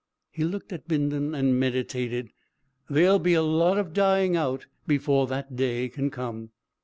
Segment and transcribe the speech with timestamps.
[0.31, 2.31] He looked at Bindon and meditated.
[2.89, 6.49] "There'll be a lot of dying out before that day can come."